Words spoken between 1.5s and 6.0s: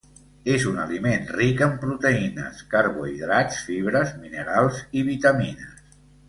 en proteïnes, carbohidrats, fibres, minerals i vitamines.